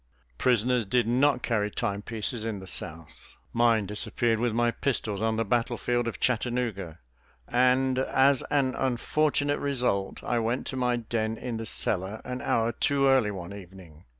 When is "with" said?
4.39-4.51